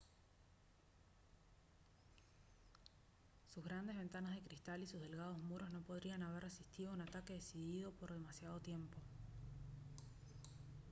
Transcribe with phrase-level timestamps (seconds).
[3.53, 7.33] sus grandes ventanas de cristal y sus delgados muros no podrían haber resistido un ataque
[7.33, 8.97] decidido por demasiado tiempo